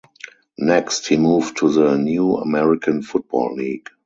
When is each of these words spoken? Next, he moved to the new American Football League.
Next, 0.57 1.07
he 1.09 1.15
moved 1.15 1.57
to 1.57 1.71
the 1.71 1.95
new 1.95 2.33
American 2.37 3.03
Football 3.03 3.53
League. 3.53 3.87